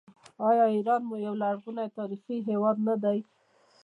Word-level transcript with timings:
آیا 0.49 0.65
ایران 0.75 1.01
یو 1.25 1.33
لرغونی 1.43 1.81
او 1.85 1.95
تاریخي 1.97 2.35
هیواد 2.49 2.77
نه 2.87 2.95
دی؟ 3.03 3.19